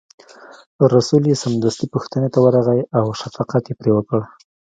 رسول 0.93 1.23
یې 1.31 1.35
سمدستي 1.43 1.85
پوښتنې 1.93 2.27
ته 2.33 2.39
ورغی 2.45 2.81
او 2.97 3.05
شفقت 3.21 3.63
یې 3.67 3.75
پرې 3.79 3.91
وکړ. 3.93 4.19